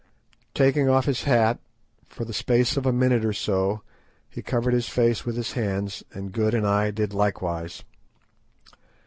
Taking 0.55 0.89
off 0.89 1.05
his 1.05 1.25
hat, 1.25 1.59
for 2.09 2.25
the 2.25 2.33
space 2.33 2.75
of 2.75 2.87
a 2.87 2.91
minute 2.91 3.23
or 3.23 3.33
so, 3.33 3.83
he 4.27 4.41
covered 4.41 4.73
his 4.73 4.89
face 4.89 5.27
with 5.27 5.35
his 5.35 5.51
hands, 5.51 6.03
and 6.11 6.31
Good 6.31 6.55
and 6.55 6.65
I 6.65 6.89
did 6.89 7.13
likewise. 7.13 7.83